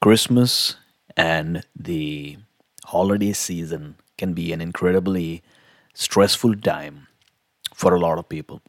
[0.00, 0.76] Christmas
[1.14, 2.38] and the
[2.86, 5.42] holiday season can be an incredibly
[5.92, 7.06] stressful time
[7.74, 8.62] for a lot of people.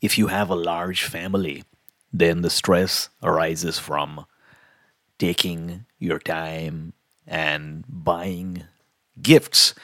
[0.00, 1.64] If you have a large family,
[2.12, 4.26] then the stress arises from
[5.18, 6.92] taking your time
[7.26, 8.62] and buying
[9.20, 9.74] gifts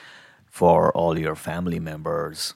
[0.46, 2.54] for all your family members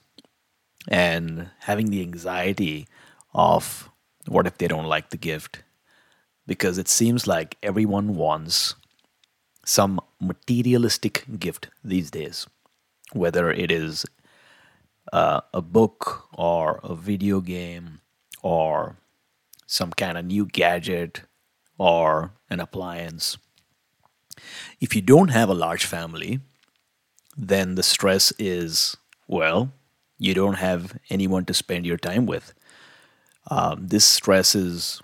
[0.87, 2.87] and having the anxiety
[3.35, 3.91] of
[4.29, 5.65] what if they don't like the gift
[6.47, 8.75] because it seems like everyone wants
[9.65, 12.47] some materialistic gift these days,
[13.13, 14.07] whether it is
[15.13, 18.01] uh, a book or a video game
[18.43, 18.97] or
[19.67, 21.23] some kind of new gadget
[21.79, 23.37] or an appliance.
[24.81, 26.41] If you don't have a large family,
[27.37, 28.97] then the stress is
[29.29, 29.73] well,
[30.19, 32.55] you don't have anyone to spend your time with.
[33.51, 35.03] Um, this stress is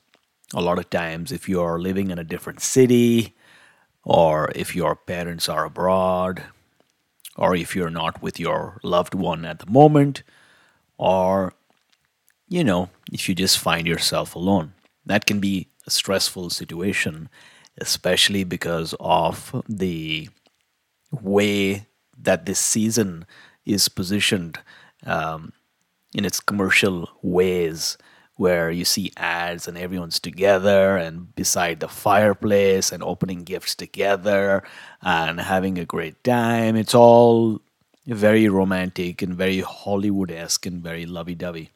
[0.54, 3.34] a lot of times if you're living in a different city
[4.04, 6.42] or if your parents are abroad
[7.36, 10.22] or if you're not with your loved one at the moment
[10.98, 11.54] or
[12.48, 14.72] you know if you just find yourself alone.
[15.06, 17.28] That can be a stressful situation
[17.78, 20.28] especially because of the
[21.10, 21.86] way
[22.18, 23.24] that this season
[23.64, 24.58] is positioned
[25.04, 25.52] um,
[26.14, 27.96] in its commercial ways
[28.42, 34.64] where you see ads and everyone's together and beside the fireplace and opening gifts together
[35.00, 36.74] and having a great time.
[36.74, 37.60] It's all
[38.04, 41.70] very romantic and very Hollywood esque and very lovey dovey.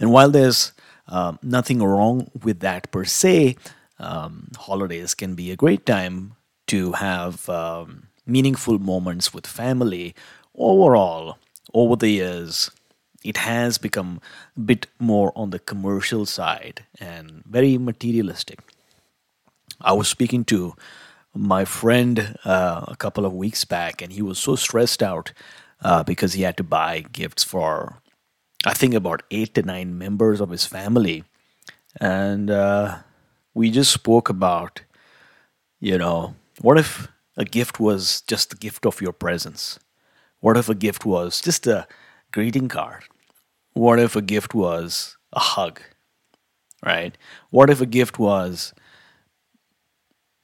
[0.00, 0.72] And while there's
[1.06, 3.54] um, nothing wrong with that per se,
[4.00, 6.34] um, holidays can be a great time
[6.66, 10.12] to have um, meaningful moments with family.
[10.56, 11.38] Overall,
[11.72, 12.70] over the years,
[13.24, 14.20] it has become
[14.56, 18.60] a bit more on the commercial side and very materialistic.
[19.80, 20.74] I was speaking to
[21.34, 25.32] my friend uh, a couple of weeks back, and he was so stressed out
[25.82, 28.00] uh, because he had to buy gifts for,
[28.66, 31.24] I think, about eight to nine members of his family.
[32.00, 32.98] And uh,
[33.54, 34.82] we just spoke about,
[35.78, 39.78] you know, what if a gift was just the gift of your presence?
[40.40, 41.86] What if a gift was just a
[42.32, 43.04] greeting card?
[43.72, 45.80] What if a gift was a hug?
[46.84, 47.16] Right?
[47.50, 48.72] What if a gift was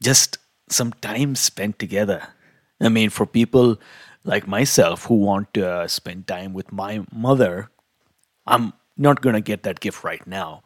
[0.03, 0.39] just
[0.69, 2.29] some time spent together?
[2.81, 3.79] I mean, for people
[4.25, 7.71] like myself who want to uh, spend time with my mother,
[8.47, 10.63] I'm not going to get that gift right now.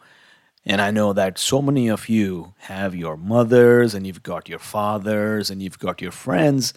[0.64, 4.59] And I know that so many of you have your mothers and you've got your
[4.59, 6.75] fathers and you've got your friends.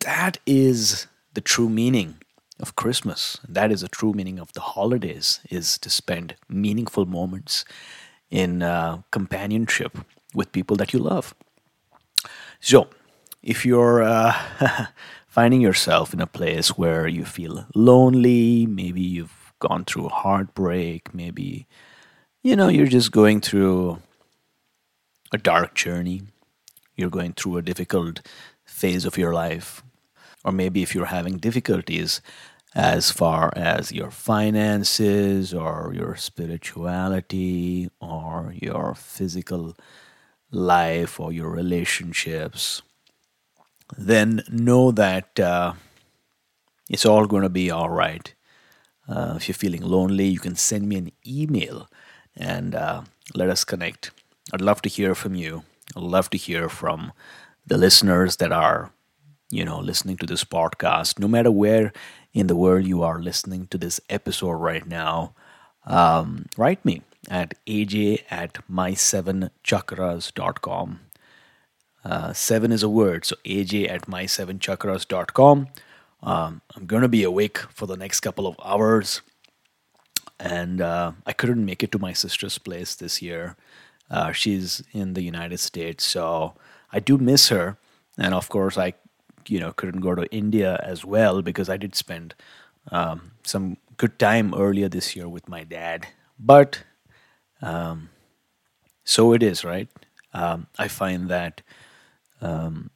[0.00, 2.18] That is the true meaning
[2.60, 3.38] of Christmas.
[3.48, 7.64] That is the true meaning of the holidays is to spend meaningful moments
[8.30, 9.98] in uh, companionship
[10.34, 11.34] with people that you love.
[12.60, 12.88] So,
[13.42, 14.34] if you're uh,
[15.26, 21.66] finding yourself in a place where you feel lonely, maybe you've gone through heartbreak, maybe
[22.42, 24.00] you know you're just going through
[25.32, 26.22] a dark journey,
[26.96, 28.20] you're going through a difficult
[28.64, 29.82] phase of your life,
[30.44, 32.20] or maybe if you're having difficulties
[32.74, 39.76] as far as your finances or your spirituality or your physical
[40.50, 42.82] life or your relationships,
[43.96, 45.72] then know that uh,
[46.90, 48.34] it's all going to be all right.
[49.08, 51.88] Uh, if you're feeling lonely, you can send me an email
[52.36, 53.02] and uh,
[53.34, 54.10] let us connect.
[54.52, 55.62] I'd love to hear from you.
[55.96, 57.12] I'd love to hear from
[57.66, 58.90] the listeners that are
[59.50, 61.92] you know, listening to this podcast, no matter where
[62.32, 65.34] in the world you are listening to this episode right now,
[65.86, 71.00] um, write me at aj at mysevenchakras.com.
[72.04, 75.68] Uh, seven is a word, so aj at mysevenchakras.com.
[76.22, 79.20] Um, I'm going to be awake for the next couple of hours,
[80.40, 83.56] and uh, I couldn't make it to my sister's place this year.
[84.10, 86.54] Uh, she's in the United States, so
[86.92, 87.78] I do miss her.
[88.16, 88.94] And of course, I
[89.50, 92.34] you know couldn't go to India as well because I did spend
[92.90, 96.06] um, some good time earlier this year with my dad.
[96.38, 96.84] But
[97.62, 98.10] um,
[99.04, 99.88] so it is, right?
[100.32, 101.62] Um, I find that
[102.40, 102.90] um,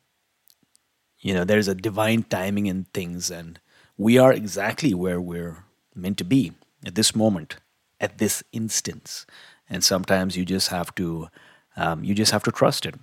[1.21, 3.59] you know there's a divine timing in things, and
[3.97, 6.53] we are exactly where we're meant to be
[6.85, 7.57] at this moment,
[8.01, 9.27] at this instance.
[9.69, 11.29] And sometimes you just have to
[11.77, 12.95] um, you just have to trust it.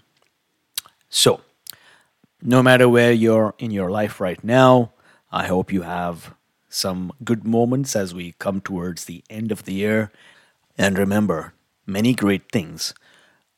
[1.09, 1.41] So
[2.45, 4.91] no matter where you're in your life right now,
[5.31, 6.35] I hope you have
[6.69, 10.11] some good moments as we come towards the end of the year.
[10.77, 11.53] And remember,
[11.87, 12.93] many great things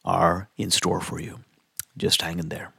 [0.05, 1.41] are in store for you.
[1.97, 2.71] Just hang in there.